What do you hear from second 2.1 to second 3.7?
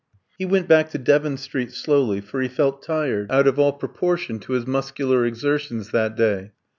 for he felt tired, out of